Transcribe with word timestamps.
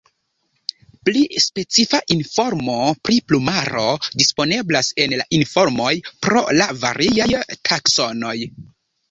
Pli 1.09 1.19
specifa 1.43 1.99
informo 2.15 2.77
pri 3.09 3.17
plumaro 3.33 3.83
disponeblas 4.23 4.91
en 5.05 5.15
la 5.21 5.29
informoj 5.41 5.93
pro 6.09 6.43
la 6.63 6.69
variaj 6.87 7.31
taksonoj. 7.71 8.37